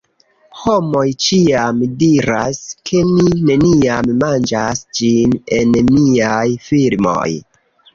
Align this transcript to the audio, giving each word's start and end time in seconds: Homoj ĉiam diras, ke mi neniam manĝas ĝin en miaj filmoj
Homoj 0.61 1.03
ĉiam 1.25 1.83
diras, 1.99 2.63
ke 2.91 3.03
mi 3.11 3.29
neniam 3.53 4.11
manĝas 4.25 4.85
ĝin 5.07 5.41
en 5.63 5.83
miaj 5.97 6.45
filmoj 6.71 7.29